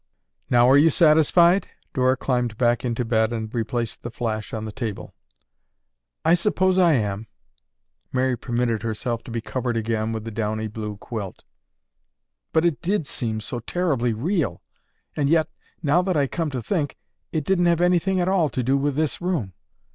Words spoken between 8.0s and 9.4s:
Mary permitted herself to